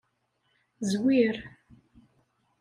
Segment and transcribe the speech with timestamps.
[0.87, 1.35] Zzwir.